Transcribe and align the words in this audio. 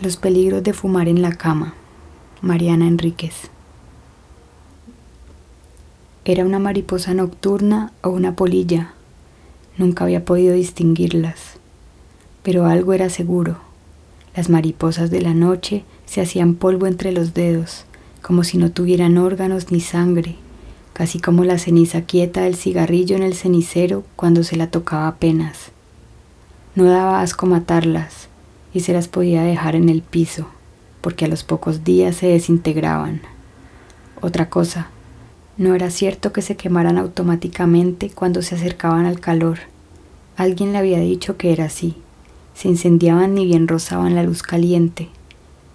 Los 0.00 0.16
peligros 0.16 0.62
de 0.62 0.74
fumar 0.74 1.08
en 1.08 1.22
la 1.22 1.32
cama. 1.32 1.74
Mariana 2.40 2.86
Enríquez. 2.86 3.50
Era 6.24 6.44
una 6.44 6.60
mariposa 6.60 7.14
nocturna 7.14 7.92
o 8.04 8.10
una 8.10 8.36
polilla. 8.36 8.92
Nunca 9.76 10.04
había 10.04 10.24
podido 10.24 10.54
distinguirlas. 10.54 11.58
Pero 12.44 12.66
algo 12.66 12.92
era 12.92 13.10
seguro. 13.10 13.56
Las 14.36 14.48
mariposas 14.48 15.10
de 15.10 15.20
la 15.20 15.34
noche 15.34 15.82
se 16.06 16.20
hacían 16.20 16.54
polvo 16.54 16.86
entre 16.86 17.10
los 17.10 17.34
dedos, 17.34 17.84
como 18.22 18.44
si 18.44 18.56
no 18.56 18.70
tuvieran 18.70 19.18
órganos 19.18 19.72
ni 19.72 19.80
sangre, 19.80 20.36
casi 20.92 21.18
como 21.18 21.42
la 21.42 21.58
ceniza 21.58 22.02
quieta 22.02 22.42
del 22.42 22.54
cigarrillo 22.54 23.16
en 23.16 23.24
el 23.24 23.34
cenicero 23.34 24.04
cuando 24.14 24.44
se 24.44 24.56
la 24.56 24.70
tocaba 24.70 25.08
apenas. 25.08 25.72
No 26.76 26.84
daba 26.84 27.20
asco 27.20 27.46
matarlas 27.46 28.27
y 28.72 28.80
se 28.80 28.92
las 28.92 29.08
podía 29.08 29.42
dejar 29.42 29.74
en 29.74 29.88
el 29.88 30.02
piso, 30.02 30.46
porque 31.00 31.24
a 31.24 31.28
los 31.28 31.44
pocos 31.44 31.84
días 31.84 32.16
se 32.16 32.26
desintegraban. 32.26 33.20
Otra 34.20 34.48
cosa, 34.48 34.90
no 35.56 35.74
era 35.74 35.90
cierto 35.90 36.32
que 36.32 36.42
se 36.42 36.56
quemaran 36.56 36.98
automáticamente 36.98 38.10
cuando 38.10 38.42
se 38.42 38.54
acercaban 38.54 39.06
al 39.06 39.20
calor. 39.20 39.58
Alguien 40.36 40.72
le 40.72 40.78
había 40.78 41.00
dicho 41.00 41.36
que 41.36 41.52
era 41.52 41.64
así. 41.64 41.96
Se 42.54 42.68
incendiaban 42.68 43.34
ni 43.34 43.44
bien 43.44 43.66
rozaban 43.66 44.14
la 44.14 44.22
luz 44.22 44.42
caliente, 44.42 45.08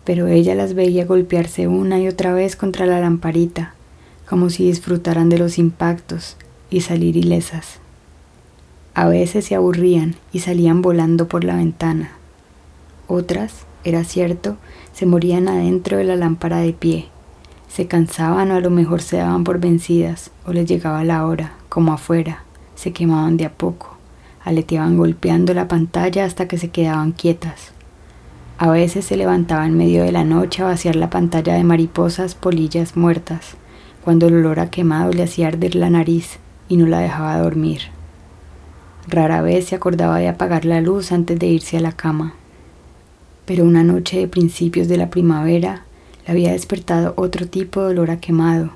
pero 0.06 0.28
ella 0.28 0.56
las 0.56 0.74
veía 0.74 1.06
golpearse 1.06 1.68
una 1.68 2.00
y 2.00 2.08
otra 2.08 2.34
vez 2.34 2.56
contra 2.56 2.86
la 2.86 3.00
lamparita, 3.00 3.74
como 4.30 4.50
si 4.50 4.66
disfrutaran 4.66 5.30
de 5.30 5.38
los 5.38 5.58
impactos 5.58 6.38
y 6.70 6.82
salir 6.82 7.18
ilesas. 7.18 7.80
A 8.94 9.08
veces 9.08 9.46
se 9.46 9.56
aburrían 9.56 10.16
y 10.32 10.40
salían 10.40 10.82
volando 10.82 11.28
por 11.28 11.44
la 11.44 11.56
ventana. 11.56 12.12
Otras, 13.08 13.66
era 13.84 14.06
cierto, 14.06 14.56
se 14.94 15.06
morían 15.06 15.50
adentro 15.50 15.98
de 15.98 16.06
la 16.06 16.16
lámpara 16.16 16.60
de 16.60 16.72
pie. 16.72 17.10
Se 17.68 17.88
cansaban 17.88 18.52
o 18.52 18.56
a 18.56 18.60
lo 18.62 18.70
mejor 18.70 19.02
se 19.02 19.18
daban 19.18 19.44
por 19.44 19.60
vencidas 19.60 20.32
o 20.46 20.54
les 20.54 20.68
llegaba 20.68 21.04
la 21.04 21.26
hora, 21.26 21.54
como 21.68 21.92
afuera. 21.92 22.44
Se 22.76 22.94
quemaban 22.94 23.36
de 23.36 23.46
a 23.46 23.52
poco, 23.52 23.98
aleteaban 24.46 24.98
golpeando 24.98 25.54
la 25.54 25.68
pantalla 25.68 26.24
hasta 26.24 26.48
que 26.48 26.58
se 26.58 26.70
quedaban 26.70 27.12
quietas. 27.12 27.74
A 28.58 28.70
veces 28.70 29.04
se 29.06 29.18
levantaba 29.18 29.66
en 29.66 29.76
medio 29.76 30.04
de 30.04 30.14
la 30.14 30.24
noche 30.24 30.62
a 30.62 30.68
vaciar 30.68 30.96
la 30.96 31.10
pantalla 31.10 31.56
de 31.56 31.64
mariposas 31.64 32.36
polillas 32.36 32.96
muertas, 32.96 33.56
cuando 34.06 34.28
el 34.28 34.36
olor 34.36 34.60
a 34.62 34.70
quemado 34.70 35.12
le 35.12 35.24
hacía 35.24 35.50
arder 35.50 35.76
la 35.76 35.90
nariz 35.90 36.40
y 36.70 36.78
no 36.78 36.86
la 36.86 37.00
dejaba 37.00 37.38
dormir. 37.38 37.82
Rara 39.08 39.42
vez 39.42 39.66
se 39.66 39.76
acordaba 39.76 40.20
de 40.20 40.30
apagar 40.30 40.64
la 40.64 40.80
luz 40.80 41.12
antes 41.12 41.38
de 41.38 41.48
irse 41.48 41.78
a 41.78 41.82
la 41.82 41.92
cama 41.92 42.36
pero 43.46 43.66
una 43.66 43.84
noche 43.84 44.20
de 44.20 44.28
principios 44.28 44.88
de 44.88 44.98
la 44.98 45.10
primavera 45.10 45.84
le 46.26 46.32
había 46.32 46.52
despertado 46.52 47.14
otro 47.18 47.48
tipo 47.48 47.82
de 47.82 47.92
olor 47.92 48.12
a 48.12 48.20
quemado. 48.20 48.72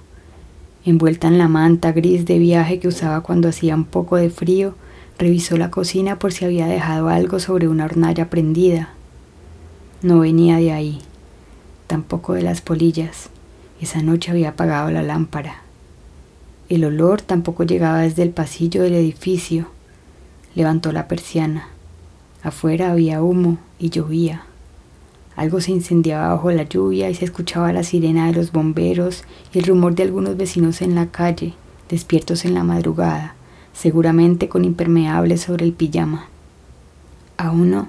Envuelta 0.85 1.27
en 1.27 1.37
la 1.37 1.47
manta 1.47 1.91
gris 1.91 2.25
de 2.25 2.39
viaje 2.39 2.79
que 2.79 2.87
usaba 2.87 3.21
cuando 3.21 3.49
hacía 3.49 3.75
un 3.75 3.85
poco 3.85 4.15
de 4.15 4.29
frío, 4.29 4.75
revisó 5.17 5.57
la 5.57 5.71
cocina 5.71 6.19
por 6.19 6.33
si 6.33 6.45
había 6.45 6.67
dejado 6.67 7.09
algo 7.09 7.39
sobre 7.39 7.67
una 7.67 7.85
hornalla 7.85 8.29
prendida. 8.29 8.89
No 10.01 10.19
venía 10.19 10.57
de 10.57 10.71
ahí, 10.71 11.01
tampoco 11.87 12.33
de 12.33 12.43
las 12.43 12.61
polillas. 12.61 13.29
Esa 13.81 14.01
noche 14.01 14.31
había 14.31 14.49
apagado 14.49 14.91
la 14.91 15.03
lámpara. 15.03 15.61
El 16.69 16.83
olor 16.83 17.21
tampoco 17.21 17.63
llegaba 17.63 17.99
desde 17.99 18.23
el 18.23 18.31
pasillo 18.31 18.83
del 18.83 18.93
edificio. 18.93 19.67
Levantó 20.55 20.91
la 20.91 21.07
persiana. 21.07 21.69
Afuera 22.43 22.91
había 22.91 23.21
humo 23.21 23.57
y 23.79 23.89
llovía. 23.89 24.46
Algo 25.37 25.61
se 25.61 25.71
incendiaba 25.71 26.29
bajo 26.29 26.51
la 26.51 26.63
lluvia 26.63 27.11
y 27.11 27.13
se 27.13 27.23
escuchaba 27.23 27.71
la 27.71 27.83
sirena 27.83 28.25
de 28.25 28.33
los 28.33 28.51
bomberos 28.51 29.23
y 29.53 29.59
el 29.59 29.65
rumor 29.65 29.93
de 29.93 30.01
algunos 30.01 30.35
vecinos 30.35 30.81
en 30.81 30.95
la 30.95 31.11
calle, 31.11 31.53
despiertos 31.89 32.43
en 32.43 32.55
la 32.55 32.63
madrugada, 32.63 33.35
seguramente 33.71 34.49
con 34.49 34.65
impermeables 34.65 35.41
sobre 35.41 35.65
el 35.65 35.73
pijama. 35.73 36.25
A 37.37 37.51
uno, 37.51 37.87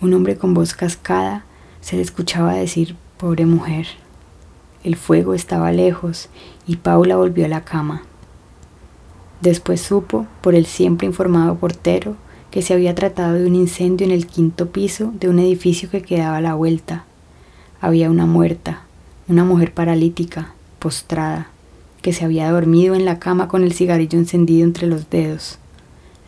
un 0.00 0.14
hombre 0.14 0.36
con 0.36 0.52
voz 0.52 0.74
cascada, 0.74 1.44
se 1.80 1.94
le 1.94 2.02
escuchaba 2.02 2.54
decir, 2.54 2.96
pobre 3.18 3.46
mujer. 3.46 3.86
El 4.82 4.96
fuego 4.96 5.34
estaba 5.34 5.70
lejos 5.70 6.28
y 6.66 6.76
Paula 6.76 7.14
volvió 7.14 7.44
a 7.44 7.48
la 7.48 7.64
cama. 7.64 8.02
Después 9.40 9.80
supo, 9.80 10.26
por 10.40 10.56
el 10.56 10.66
siempre 10.66 11.06
informado 11.06 11.54
portero, 11.54 12.16
que 12.50 12.62
se 12.62 12.74
había 12.74 12.94
tratado 12.94 13.34
de 13.34 13.46
un 13.46 13.54
incendio 13.54 14.06
en 14.06 14.12
el 14.12 14.26
quinto 14.26 14.70
piso 14.70 15.12
de 15.18 15.28
un 15.28 15.38
edificio 15.38 15.90
que 15.90 16.02
quedaba 16.02 16.38
a 16.38 16.40
la 16.40 16.54
vuelta. 16.54 17.04
Había 17.80 18.10
una 18.10 18.26
muerta, 18.26 18.82
una 19.28 19.44
mujer 19.44 19.72
paralítica, 19.72 20.52
postrada, 20.78 21.48
que 22.02 22.12
se 22.12 22.24
había 22.24 22.50
dormido 22.50 22.94
en 22.94 23.04
la 23.04 23.18
cama 23.18 23.48
con 23.48 23.62
el 23.62 23.72
cigarrillo 23.72 24.18
encendido 24.18 24.64
entre 24.64 24.86
los 24.86 25.08
dedos. 25.10 25.58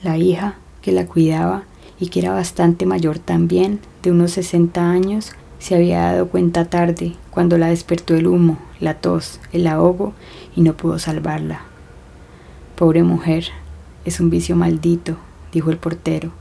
La 0.03 0.16
hija, 0.16 0.56
que 0.81 0.93
la 0.93 1.06
cuidaba 1.06 1.65
y 1.99 2.09
que 2.09 2.21
era 2.21 2.32
bastante 2.32 2.87
mayor 2.87 3.19
también, 3.19 3.81
de 4.03 4.11
unos 4.11 4.32
60 4.32 4.91
años, 4.91 5.32
se 5.59 5.77
había 5.77 6.00
dado 6.00 6.28
cuenta 6.28 6.65
tarde, 6.65 7.15
cuando 7.31 7.56
la 7.56 7.69
despertó 7.69 8.16
el 8.16 8.27
humo, 8.27 8.59
la 8.81 8.94
tos, 8.94 9.38
el 9.53 9.69
ahogo, 9.69 10.12
y 10.56 10.62
no 10.62 10.77
pudo 10.77 10.99
salvarla. 10.99 11.61
Pobre 12.75 13.05
mujer, 13.05 13.47
es 14.05 14.19
un 14.19 14.28
vicio 14.28 14.56
maldito, 14.56 15.16
dijo 15.52 15.70
el 15.70 15.78
portero, 15.78 16.32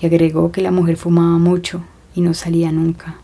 y 0.00 0.06
agregó 0.06 0.52
que 0.52 0.62
la 0.62 0.70
mujer 0.70 0.96
fumaba 0.96 1.38
mucho 1.38 1.82
y 2.14 2.20
no 2.20 2.34
salía 2.34 2.72
nunca. 2.72 3.16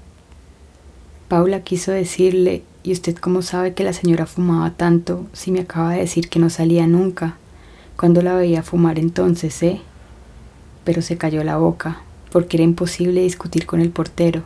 Paula 1.28 1.62
quiso 1.62 1.92
decirle, 1.92 2.62
¿y 2.82 2.92
usted 2.92 3.16
cómo 3.16 3.42
sabe 3.42 3.74
que 3.74 3.84
la 3.84 3.92
señora 3.92 4.26
fumaba 4.26 4.70
tanto 4.72 5.26
si 5.32 5.50
me 5.50 5.60
acaba 5.60 5.92
de 5.92 6.00
decir 6.00 6.28
que 6.28 6.38
no 6.38 6.50
salía 6.50 6.86
nunca? 6.86 7.36
cuando 8.00 8.22
la 8.22 8.34
veía 8.34 8.62
fumar 8.62 8.98
entonces, 8.98 9.62
eh? 9.62 9.78
Pero 10.84 11.02
se 11.02 11.18
cayó 11.18 11.44
la 11.44 11.58
boca, 11.58 12.00
porque 12.32 12.56
era 12.56 12.64
imposible 12.64 13.20
discutir 13.20 13.66
con 13.66 13.82
el 13.82 13.90
portero, 13.90 14.42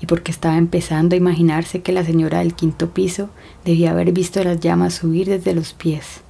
y 0.00 0.06
porque 0.06 0.32
estaba 0.32 0.56
empezando 0.56 1.14
a 1.14 1.18
imaginarse 1.18 1.82
que 1.82 1.92
la 1.92 2.06
señora 2.06 2.38
del 2.38 2.54
quinto 2.54 2.88
piso 2.94 3.28
debía 3.66 3.90
haber 3.90 4.12
visto 4.12 4.42
las 4.42 4.60
llamas 4.60 4.94
subir 4.94 5.28
desde 5.28 5.52
los 5.52 5.74
pies 5.74 6.22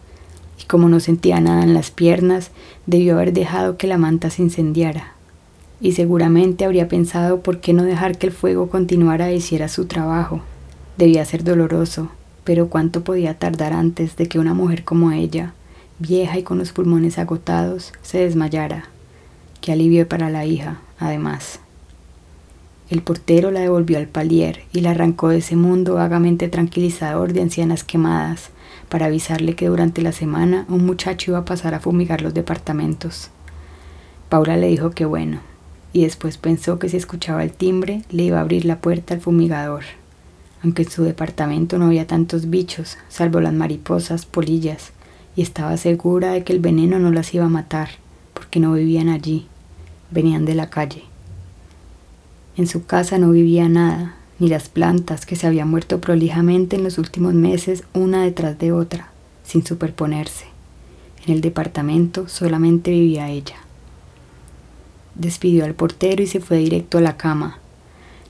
y 0.61 0.65
como 0.65 0.89
no 0.89 1.01
sentía 1.01 1.41
nada 1.41 1.63
en 1.63 1.75
las 1.75 1.91
piernas, 1.91 2.51
debió 2.87 3.15
haber 3.15 3.33
dejado 3.33 3.77
que 3.77 3.87
la 3.87 3.99
manta 3.99 4.31
se 4.31 4.43
incendiara. 4.43 5.13
Y 5.81 5.93
seguramente 5.93 6.65
habría 6.65 6.89
pensado 6.89 7.41
por 7.41 7.61
qué 7.61 7.73
no 7.73 7.83
dejar 7.83 8.17
que 8.17 8.27
el 8.27 8.33
fuego 8.33 8.69
continuara 8.69 9.29
e 9.29 9.37
hiciera 9.37 9.69
su 9.69 9.87
trabajo. 9.87 10.41
Debía 10.97 11.25
ser 11.25 11.45
doloroso, 11.45 12.11
pero 12.45 12.69
cuánto 12.69 13.05
podía 13.05 13.39
tardar 13.39 13.73
antes 13.73 14.17
de 14.17 14.27
que 14.29 14.39
una 14.39 14.55
mujer 14.55 14.85
como 14.85 15.13
ella, 15.13 15.53
vieja 15.99 16.39
y 16.39 16.43
con 16.43 16.59
los 16.59 16.73
pulmones 16.73 17.19
agotados, 17.19 17.93
se 18.03 18.19
desmayara. 18.19 18.85
Qué 19.61 19.73
alivio 19.73 20.09
para 20.09 20.31
la 20.31 20.47
hija, 20.47 20.81
además. 20.99 21.61
El 22.89 23.03
portero 23.03 23.51
la 23.51 23.61
devolvió 23.61 23.99
al 23.99 24.07
palier 24.07 24.61
y 24.73 24.81
la 24.81 24.93
arrancó 24.93 25.29
de 25.29 25.39
ese 25.39 25.57
mundo 25.57 25.95
vagamente 25.95 26.49
tranquilizador 26.49 27.33
de 27.33 27.43
ancianas 27.43 27.83
quemadas, 27.83 28.51
para 28.89 29.07
avisarle 29.07 29.57
que 29.57 29.67
durante 29.67 30.03
la 30.03 30.13
semana 30.13 30.65
un 30.69 30.87
muchacho 30.87 31.33
iba 31.33 31.39
a 31.39 31.45
pasar 31.45 31.75
a 31.75 31.81
fumigar 31.81 32.23
los 32.23 32.35
departamentos. 32.35 33.31
Paula 34.29 34.57
le 34.57 34.69
dijo 34.69 34.91
que 34.91 35.05
bueno, 35.05 35.41
y 35.93 36.03
después 36.03 36.39
pensó 36.39 36.79
que 36.79 36.89
si 36.89 36.97
escuchaba 36.97 37.43
el 37.43 37.53
timbre 37.53 38.03
le 38.11 38.25
iba 38.25 38.39
a 38.39 38.43
abrir 38.43 38.65
la 38.65 38.79
puerta 38.79 39.15
al 39.15 39.21
fumigador. 39.21 39.83
Aunque 40.63 40.83
en 40.83 40.91
su 40.91 41.03
departamento 41.03 41.79
no 41.79 41.87
había 41.87 42.07
tantos 42.07 42.51
bichos, 42.51 42.99
salvo 43.09 43.41
las 43.41 43.53
mariposas, 43.53 44.27
polillas, 44.27 44.93
y 45.35 45.43
estaba 45.43 45.77
segura 45.77 46.33
de 46.33 46.45
que 46.45 46.53
el 46.53 46.61
veneno 46.61 46.99
no 46.99 47.11
las 47.11 47.35
iba 47.35 47.47
a 47.47 47.51
matar, 47.51 47.89
porque 48.33 48.61
no 48.61 48.73
vivían 48.73 49.09
allí, 49.09 49.47
venían 50.11 50.45
de 50.45 50.55
la 50.55 50.71
calle. 50.71 51.05
En 52.57 52.67
su 52.67 52.87
casa 52.87 53.19
no 53.19 53.31
vivía 53.31 53.69
nada, 53.69 54.17
ni 54.39 54.49
las 54.49 54.71
plantas 54.71 55.27
que 55.27 55.37
se 55.37 55.47
habían 55.47 55.69
muerto 55.69 56.01
prolijamente 56.01 56.77
en 56.77 56.85
los 56.85 56.97
últimos 56.97 57.35
meses 57.35 57.85
una 57.93 58.23
detrás 58.23 58.59
de 58.59 58.73
otra, 58.73 59.11
sin 59.45 59.65
superponerse. 59.65 60.47
En 61.27 61.35
el 61.35 61.43
departamento 61.43 62.29
solamente 62.29 62.93
vivía 62.93 63.29
ella. 63.29 63.57
Despidió 65.15 65.65
al 65.65 65.75
portero 65.75 66.23
y 66.23 66.27
se 66.27 66.41
fue 66.41 66.59
directo 66.59 66.99
a 66.99 67.03
la 67.03 67.19
cama. 67.19 67.59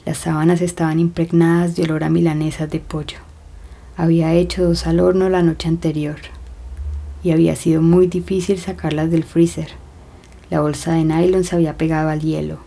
Las 0.04 0.18
sábanas 0.18 0.60
estaban 0.60 0.98
impregnadas 0.98 1.76
de 1.76 1.84
olor 1.84 2.02
a 2.02 2.10
milanesas 2.10 2.68
de 2.70 2.80
pollo. 2.80 3.18
Había 3.96 4.34
hecho 4.34 4.64
dos 4.64 4.86
al 4.86 5.00
horno 5.00 5.28
la 5.28 5.42
noche 5.42 5.68
anterior 5.68 6.16
y 7.22 7.30
había 7.30 7.54
sido 7.54 7.80
muy 7.80 8.06
difícil 8.08 8.58
sacarlas 8.58 9.10
del 9.10 9.24
freezer. 9.24 9.70
La 10.50 10.60
bolsa 10.60 10.92
de 10.94 11.04
nylon 11.04 11.44
se 11.44 11.56
había 11.56 11.76
pegado 11.76 12.08
al 12.08 12.20
hielo. 12.20 12.58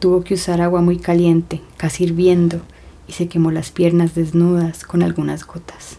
Tuvo 0.00 0.24
que 0.24 0.32
usar 0.32 0.62
agua 0.62 0.80
muy 0.80 0.96
caliente, 0.96 1.60
casi 1.76 2.04
hirviendo, 2.04 2.62
y 3.06 3.12
se 3.12 3.28
quemó 3.28 3.50
las 3.50 3.70
piernas 3.70 4.14
desnudas 4.14 4.84
con 4.84 5.02
algunas 5.02 5.46
gotas. 5.46 5.98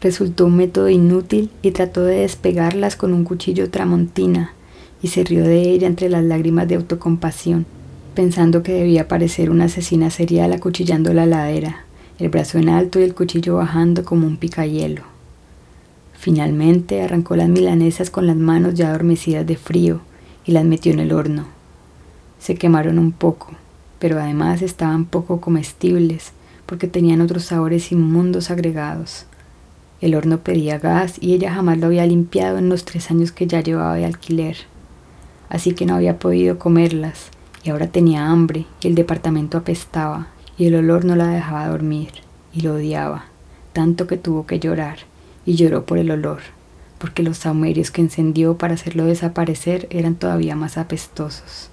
Resultó 0.00 0.46
un 0.46 0.56
método 0.56 0.88
inútil 0.88 1.50
y 1.60 1.72
trató 1.72 2.02
de 2.02 2.20
despegarlas 2.20 2.96
con 2.96 3.12
un 3.12 3.24
cuchillo 3.24 3.70
tramontina 3.70 4.54
y 5.02 5.08
se 5.08 5.22
rió 5.22 5.44
de 5.44 5.60
ella 5.70 5.86
entre 5.86 6.08
las 6.08 6.24
lágrimas 6.24 6.66
de 6.66 6.76
autocompasión. 6.76 7.66
pensando 8.14 8.62
que 8.62 8.72
debía 8.72 9.08
parecer 9.08 9.48
una 9.48 9.64
asesina 9.64 10.10
serial 10.10 10.52
acuchillando 10.52 11.14
la 11.14 11.24
ladera, 11.24 11.84
el 12.18 12.28
brazo 12.28 12.58
en 12.58 12.68
alto 12.68 13.00
y 13.00 13.04
el 13.04 13.14
cuchillo 13.14 13.56
bajando 13.56 14.04
como 14.04 14.26
un 14.26 14.36
picayelo. 14.36 15.02
Finalmente 16.18 17.02
arrancó 17.02 17.36
las 17.36 17.48
milanesas 17.48 18.10
con 18.10 18.26
las 18.26 18.36
manos 18.36 18.74
ya 18.74 18.90
adormecidas 18.90 19.46
de 19.46 19.56
frío 19.56 20.02
y 20.44 20.52
las 20.52 20.64
metió 20.64 20.92
en 20.92 21.00
el 21.00 21.12
horno. 21.12 21.61
Se 22.42 22.56
quemaron 22.56 22.98
un 22.98 23.12
poco, 23.12 23.52
pero 24.00 24.20
además 24.20 24.62
estaban 24.62 25.04
poco 25.04 25.40
comestibles 25.40 26.32
porque 26.66 26.88
tenían 26.88 27.20
otros 27.20 27.44
sabores 27.44 27.92
inmundos 27.92 28.50
agregados. 28.50 29.26
El 30.00 30.16
horno 30.16 30.38
pedía 30.38 30.80
gas 30.80 31.18
y 31.20 31.34
ella 31.34 31.54
jamás 31.54 31.78
lo 31.78 31.86
había 31.86 32.04
limpiado 32.04 32.58
en 32.58 32.68
los 32.68 32.84
tres 32.84 33.12
años 33.12 33.30
que 33.30 33.46
ya 33.46 33.60
llevaba 33.60 33.94
de 33.94 34.06
alquiler. 34.06 34.56
Así 35.50 35.72
que 35.72 35.86
no 35.86 35.94
había 35.94 36.18
podido 36.18 36.58
comerlas 36.58 37.28
y 37.62 37.70
ahora 37.70 37.86
tenía 37.86 38.26
hambre 38.26 38.66
y 38.80 38.88
el 38.88 38.96
departamento 38.96 39.56
apestaba 39.56 40.26
y 40.58 40.66
el 40.66 40.74
olor 40.74 41.04
no 41.04 41.14
la 41.14 41.28
dejaba 41.28 41.68
dormir 41.68 42.10
y 42.52 42.62
lo 42.62 42.74
odiaba, 42.74 43.26
tanto 43.72 44.08
que 44.08 44.16
tuvo 44.16 44.46
que 44.46 44.58
llorar 44.58 44.98
y 45.46 45.54
lloró 45.54 45.86
por 45.86 45.98
el 45.98 46.10
olor, 46.10 46.40
porque 46.98 47.22
los 47.22 47.38
saumerios 47.38 47.92
que 47.92 48.00
encendió 48.00 48.58
para 48.58 48.74
hacerlo 48.74 49.04
desaparecer 49.04 49.86
eran 49.90 50.16
todavía 50.16 50.56
más 50.56 50.76
apestosos, 50.76 51.70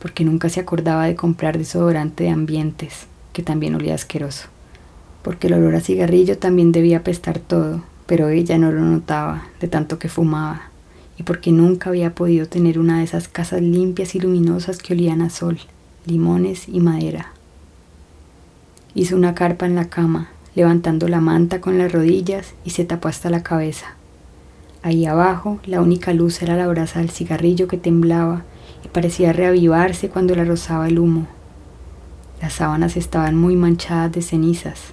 porque 0.00 0.24
nunca 0.24 0.48
se 0.48 0.60
acordaba 0.60 1.06
de 1.06 1.16
comprar 1.16 1.58
desodorante 1.58 2.24
de 2.24 2.30
ambientes, 2.30 3.06
que 3.32 3.42
también 3.42 3.74
olía 3.74 3.94
asqueroso 3.94 4.48
porque 5.26 5.48
el 5.48 5.54
olor 5.54 5.74
a 5.74 5.80
cigarrillo 5.80 6.38
también 6.38 6.70
debía 6.70 6.98
apestar 6.98 7.40
todo, 7.40 7.82
pero 8.06 8.28
ella 8.28 8.58
no 8.58 8.70
lo 8.70 8.82
notaba 8.82 9.48
de 9.58 9.66
tanto 9.66 9.98
que 9.98 10.08
fumaba, 10.08 10.70
y 11.18 11.24
porque 11.24 11.50
nunca 11.50 11.90
había 11.90 12.14
podido 12.14 12.46
tener 12.46 12.78
una 12.78 12.98
de 12.98 13.04
esas 13.06 13.26
casas 13.26 13.60
limpias 13.60 14.14
y 14.14 14.20
luminosas 14.20 14.78
que 14.78 14.92
olían 14.92 15.22
a 15.22 15.30
sol, 15.30 15.58
limones 16.06 16.68
y 16.68 16.78
madera. 16.78 17.32
Hizo 18.94 19.16
una 19.16 19.34
carpa 19.34 19.66
en 19.66 19.74
la 19.74 19.86
cama, 19.86 20.28
levantando 20.54 21.08
la 21.08 21.20
manta 21.20 21.60
con 21.60 21.76
las 21.76 21.90
rodillas 21.90 22.54
y 22.64 22.70
se 22.70 22.84
tapó 22.84 23.08
hasta 23.08 23.28
la 23.28 23.42
cabeza. 23.42 23.96
Ahí 24.84 25.06
abajo 25.06 25.58
la 25.66 25.80
única 25.80 26.12
luz 26.12 26.40
era 26.40 26.54
la 26.54 26.68
brasa 26.68 27.00
del 27.00 27.10
cigarrillo 27.10 27.66
que 27.66 27.78
temblaba 27.78 28.44
parecía 28.92 29.32
reavivarse 29.32 30.08
cuando 30.08 30.34
la 30.34 30.44
rozaba 30.44 30.88
el 30.88 30.98
humo. 30.98 31.26
Las 32.40 32.54
sábanas 32.54 32.96
estaban 32.96 33.36
muy 33.36 33.56
manchadas 33.56 34.12
de 34.12 34.22
cenizas. 34.22 34.92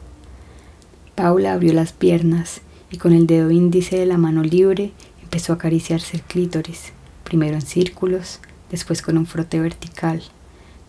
Paula 1.16 1.54
abrió 1.54 1.74
las 1.74 1.92
piernas 1.92 2.62
y 2.90 2.98
con 2.98 3.14
el 3.14 3.28
dedo 3.28 3.52
índice 3.52 3.98
de 3.98 4.06
la 4.06 4.18
mano 4.18 4.44
libre 4.44 4.92
empezó 5.22 5.54
a 5.54 5.56
acariciarse 5.56 6.18
el 6.18 6.24
clítoris, 6.24 6.94
primero 7.24 7.56
en 7.56 7.62
círculos, 7.62 8.40
después 8.72 9.02
con 9.02 9.18
un 9.18 9.26
frote 9.26 9.60
vertical, 9.60 10.24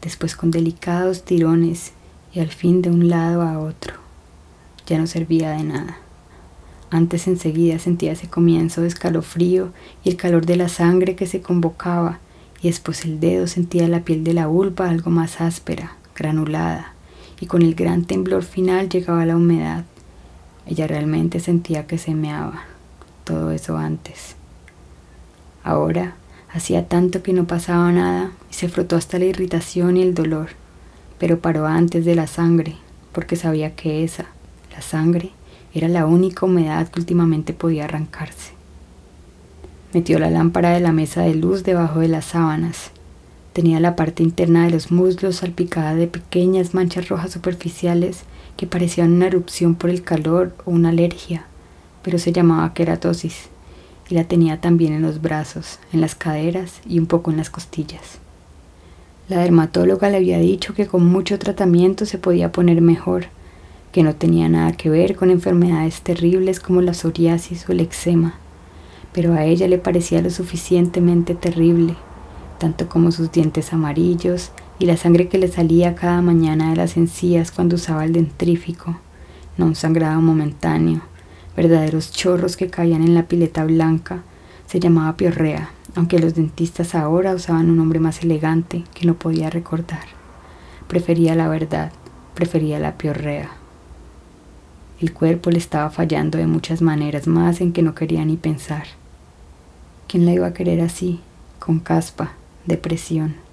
después 0.03 0.37
con 0.37 0.51
delicados 0.51 1.25
tirones 1.25 1.93
y 2.33 2.41
al 2.41 2.49
fin 2.49 2.83
de 2.83 2.91
un 2.91 3.09
lado 3.09 3.43
a 3.43 3.59
otro. 3.59 3.95
Ya 4.87 4.99
no 4.99 5.07
servía 5.07 5.53
de 5.53 5.65
nada. 5.65 5.99
Antes 6.91 7.27
enseguida 7.27 7.79
sentía 7.79 8.13
ese 8.13 8.29
comienzo 8.29 8.83
de 8.83 8.89
escalofrío 8.89 9.73
y 10.05 10.11
el 10.11 10.17
calor 10.17 10.47
de 10.47 10.57
la 10.57 10.69
sangre 10.69 11.17
que 11.17 11.27
se 11.27 11.41
convocaba, 11.41 12.21
y 12.65 12.69
después 12.69 13.05
el 13.05 13.21
dedo 13.21 13.47
sentía 13.47 13.87
la 13.89 14.01
piel 14.01 14.25
de 14.25 14.33
la 14.33 14.47
vulva 14.47 14.89
algo 14.89 15.11
más 15.11 15.43
áspera, 15.43 15.99
granulada, 16.17 16.95
y 17.39 17.45
con 17.45 17.61
el 17.61 17.75
gran 17.75 18.07
temblor 18.07 18.43
final 18.43 18.89
llegaba 18.89 19.27
la 19.27 19.37
humedad. 19.37 19.85
Ella 20.65 20.87
realmente 20.87 21.41
sentía 21.41 21.87
que 21.87 21.99
se 21.99 22.15
meaba, 22.15 22.63
todo 23.25 23.51
eso 23.51 23.77
antes. 23.77 24.37
Ahora 25.63 26.15
hacía 26.55 26.89
tanto 26.89 27.23
que 27.23 27.35
no 27.35 27.47
pasaba 27.47 27.93
nada 27.93 28.33
y 28.51 28.55
se 28.55 28.71
frotó 28.71 28.97
hasta 28.97 29.19
la 29.19 29.27
irritación 29.27 29.99
y 29.99 30.03
el 30.03 30.15
dolor, 30.15 30.49
pero 31.19 31.41
paró 31.41 31.67
antes 31.67 32.07
de 32.07 32.15
la 32.15 32.27
sangre, 32.27 32.77
porque 33.13 33.37
sabía 33.37 33.77
que 33.77 34.05
esa, 34.05 34.25
la 34.75 34.81
sangre, 34.81 35.33
era 35.75 35.89
la 35.89 36.07
única 36.07 36.47
humedad 36.47 36.89
que 36.89 37.01
últimamente 37.01 37.53
podía 37.53 37.85
arrancarse. 37.85 38.54
Metió 39.95 40.19
la 40.19 40.29
lámpara 40.29 40.71
de 40.71 40.81
la 40.81 40.91
mesa 40.91 41.23
de 41.23 41.37
luz 41.37 41.63
debajo 41.63 42.01
de 42.01 42.09
las 42.09 42.25
sábanas. 42.25 42.91
Tenía 43.53 43.79
la 43.79 43.95
parte 43.95 44.25
interna 44.25 44.65
de 44.65 44.73
los 44.73 44.91
muslos 44.91 45.37
salpicada 45.37 45.95
de 45.95 46.09
pequeñas 46.09 46.75
manchas 46.75 47.09
rojas 47.09 47.31
superficiales 47.31 48.25
que 48.57 48.67
parecían 48.67 49.13
una 49.13 49.29
erupción 49.29 49.77
por 49.77 49.91
el 49.91 50.03
calor 50.03 50.53
o 50.65 50.73
una 50.73 50.89
alergia, 50.89 51.47
pero 52.03 52.19
se 52.19 52.33
llamaba 52.33 52.75
queratosis 52.75 53.45
y 54.11 54.17
la 54.17 54.25
tenía 54.25 54.61
también 54.61 54.95
en 54.95 55.03
los 55.03 55.23
brazos, 55.23 55.79
en 55.93 56.01
las 56.01 56.17
caderas 56.17 56.81
y 56.89 56.99
un 56.99 57.07
poco 57.07 57.31
en 57.31 57.37
las 57.37 57.51
costillas. 57.51 58.19
La 59.29 59.39
dermatóloga 59.39 60.11
le 60.11 60.17
había 60.17 60.39
dicho 60.39 60.75
que 60.75 60.89
con 60.89 61.07
mucho 61.07 61.39
tratamiento 61.39 62.05
se 62.05 62.19
podía 62.19 62.51
poner 62.51 62.81
mejor, 62.81 63.27
que 63.93 64.03
no 64.03 64.17
tenía 64.17 64.49
nada 64.49 64.73
que 64.73 64.91
ver 64.91 65.15
con 65.15 65.31
enfermedades 65.31 66.01
terribles 66.01 66.59
como 66.59 66.83
la 66.83 66.95
psoriasis 66.95 67.69
o 67.69 67.73
el 67.73 67.79
eczema, 67.79 68.41
pero 69.15 69.33
a 69.33 69.45
ella 69.45 69.69
le 69.69 69.79
parecía 69.79 70.21
lo 70.21 70.29
suficientemente 70.29 71.35
terrible, 71.37 71.95
tanto 72.59 72.89
como 72.89 73.13
sus 73.13 73.31
dientes 73.31 73.73
amarillos, 73.73 74.51
y 74.79 74.87
la 74.87 74.97
sangre 74.97 75.29
que 75.29 75.39
le 75.39 75.47
salía 75.47 75.95
cada 75.95 76.21
mañana 76.21 76.71
de 76.71 76.77
las 76.77 76.97
encías 76.97 77.53
cuando 77.53 77.77
usaba 77.77 78.05
el 78.05 78.13
dentrífico, 78.13 78.99
no 79.57 79.67
un 79.67 79.77
sangrado 79.77 80.21
momentáneo, 80.21 81.03
verdaderos 81.57 82.11
chorros 82.11 82.57
que 82.57 82.69
caían 82.69 83.03
en 83.03 83.15
la 83.15 83.29
pileta 83.29 83.65
blanca, 83.65 84.23
se 84.67 84.81
llamaba 84.81 85.17
piorrea, 85.17 85.71
aunque 85.95 86.19
los 86.19 86.35
dentistas 86.35 86.97
ahora 86.97 87.35
usaban 87.35 87.71
un 87.71 87.77
nombre 87.77 88.01
más 88.01 88.23
elegante 88.25 88.83
que 88.95 89.07
no 89.07 89.15
podía 89.15 89.49
recordar. 89.49 90.07
Prefería 90.89 91.37
la 91.37 91.47
verdad, 91.47 91.93
prefería 92.35 92.81
la 92.81 92.99
piorrea. 92.99 93.51
El 95.01 95.13
cuerpo 95.13 95.51
le 95.51 95.59
estaba 95.59 95.91
fallando 95.91 96.39
de 96.39 96.49
muchas 96.49 96.83
maneras 96.83 97.29
más 97.29 97.61
en 97.61 97.73
que 97.73 97.83
no 97.83 97.95
quería 97.95 98.25
ni 98.25 98.37
pensar. 98.37 98.87
¿Quién 100.09 100.27
la 100.27 100.33
iba 100.33 100.47
a 100.47 100.55
querer 100.55 100.81
así, 100.81 101.21
con 101.59 101.81
caspa, 101.81 102.33
depresión? 102.67 103.45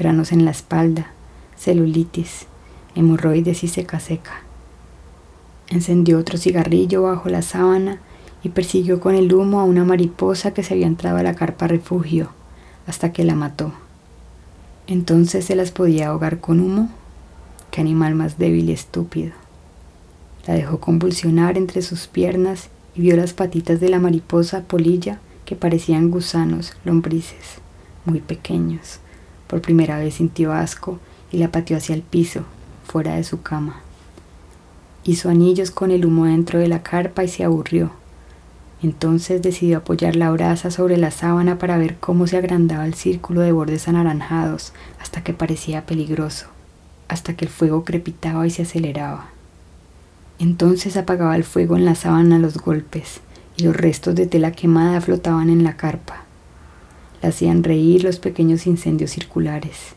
granos 0.00 0.32
en 0.32 0.46
la 0.46 0.50
espalda, 0.50 1.10
celulitis, 1.58 2.46
hemorroides 2.94 3.62
y 3.62 3.68
seca 3.68 4.00
seca. 4.00 4.40
Encendió 5.68 6.18
otro 6.18 6.38
cigarrillo 6.38 7.02
bajo 7.02 7.28
la 7.28 7.42
sábana 7.42 8.00
y 8.42 8.48
persiguió 8.48 8.98
con 8.98 9.14
el 9.14 9.30
humo 9.34 9.60
a 9.60 9.64
una 9.64 9.84
mariposa 9.84 10.54
que 10.54 10.62
se 10.62 10.72
había 10.72 10.86
entrado 10.86 11.18
a 11.18 11.22
la 11.22 11.34
carpa 11.34 11.66
refugio 11.66 12.30
hasta 12.86 13.12
que 13.12 13.24
la 13.24 13.34
mató. 13.34 13.74
Entonces 14.86 15.44
se 15.44 15.54
las 15.54 15.70
podía 15.70 16.08
ahogar 16.08 16.40
con 16.40 16.60
humo. 16.60 16.88
Qué 17.70 17.82
animal 17.82 18.14
más 18.14 18.38
débil 18.38 18.70
y 18.70 18.72
estúpido. 18.72 19.32
La 20.46 20.54
dejó 20.54 20.80
convulsionar 20.80 21.58
entre 21.58 21.82
sus 21.82 22.06
piernas 22.06 22.70
y 22.94 23.02
vio 23.02 23.16
las 23.16 23.34
patitas 23.34 23.80
de 23.80 23.90
la 23.90 24.00
mariposa 24.00 24.62
polilla 24.62 25.20
que 25.50 25.56
parecían 25.56 26.12
gusanos, 26.12 26.74
lombrices, 26.84 27.58
muy 28.04 28.20
pequeños, 28.20 29.00
por 29.48 29.60
primera 29.60 29.98
vez 29.98 30.14
sintió 30.14 30.52
asco 30.52 31.00
y 31.32 31.38
la 31.38 31.50
pateó 31.50 31.76
hacia 31.76 31.96
el 31.96 32.02
piso, 32.02 32.44
fuera 32.86 33.16
de 33.16 33.24
su 33.24 33.42
cama. 33.42 33.80
Hizo 35.02 35.28
anillos 35.28 35.72
con 35.72 35.90
el 35.90 36.06
humo 36.06 36.26
dentro 36.26 36.60
de 36.60 36.68
la 36.68 36.84
carpa 36.84 37.24
y 37.24 37.28
se 37.28 37.42
aburrió. 37.42 37.90
Entonces 38.80 39.42
decidió 39.42 39.78
apoyar 39.78 40.14
la 40.14 40.30
brasa 40.30 40.70
sobre 40.70 40.96
la 40.96 41.10
sábana 41.10 41.58
para 41.58 41.78
ver 41.78 41.96
cómo 41.98 42.28
se 42.28 42.36
agrandaba 42.36 42.86
el 42.86 42.94
círculo 42.94 43.40
de 43.40 43.50
bordes 43.50 43.88
anaranjados 43.88 44.72
hasta 45.00 45.24
que 45.24 45.34
parecía 45.34 45.84
peligroso, 45.84 46.46
hasta 47.08 47.34
que 47.34 47.46
el 47.46 47.50
fuego 47.50 47.84
crepitaba 47.84 48.46
y 48.46 48.50
se 48.50 48.62
aceleraba. 48.62 49.30
Entonces 50.38 50.96
apagaba 50.96 51.34
el 51.34 51.42
fuego 51.42 51.76
en 51.76 51.86
la 51.86 51.96
sábana 51.96 52.36
a 52.36 52.38
los 52.38 52.56
golpes 52.58 53.20
los 53.60 53.76
restos 53.76 54.14
de 54.14 54.26
tela 54.26 54.52
quemada 54.52 55.00
flotaban 55.00 55.50
en 55.50 55.64
la 55.64 55.76
carpa 55.76 56.24
hacían 57.22 57.64
reír 57.64 58.04
los 58.04 58.18
pequeños 58.18 58.66
incendios 58.66 59.10
circulares. 59.10 59.94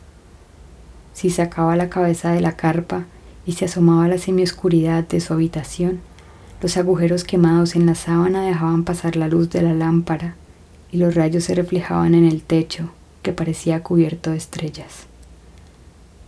Si 1.12 1.30
sacaba 1.30 1.76
la 1.76 1.88
cabeza 1.88 2.32
de 2.32 2.40
la 2.40 2.56
carpa 2.56 3.04
y 3.46 3.52
se 3.52 3.66
asomaba 3.66 4.04
a 4.04 4.08
la 4.08 4.18
semioscuridad 4.18 5.06
de 5.06 5.20
su 5.20 5.32
habitación, 5.32 6.00
los 6.60 6.76
agujeros 6.76 7.24
quemados 7.24 7.76
en 7.76 7.86
la 7.86 7.94
sábana 7.94 8.46
dejaban 8.46 8.84
pasar 8.84 9.16
la 9.16 9.28
luz 9.28 9.50
de 9.50 9.62
la 9.62 9.74
lámpara 9.74 10.34
y 10.90 10.98
los 10.98 11.14
rayos 11.14 11.44
se 11.44 11.54
reflejaban 11.54 12.14
en 12.14 12.24
el 12.24 12.42
techo, 12.42 12.90
que 13.22 13.32
parecía 13.32 13.82
cubierto 13.82 14.30
de 14.30 14.36
estrellas. 14.36 15.06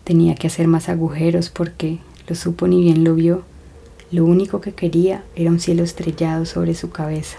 Tenía 0.05 0.35
que 0.35 0.47
hacer 0.47 0.67
más 0.67 0.89
agujeros 0.89 1.51
porque, 1.51 1.99
lo 2.29 2.35
supo 2.35 2.67
ni 2.67 2.81
bien 2.81 3.05
lo 3.05 3.15
vio, 3.15 3.45
lo 4.11 4.25
único 4.25 4.61
que 4.61 4.73
quería 4.73 5.25
era 5.35 5.51
un 5.51 5.61
cielo 5.61 5.83
estrellado 5.83 6.45
sobre 6.45 6.75
su 6.75 6.91
cabeza. 6.91 7.39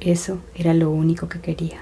Eso 0.00 0.38
era 0.54 0.74
lo 0.74 0.90
único 0.90 1.28
que 1.28 1.40
quería. 1.40 1.80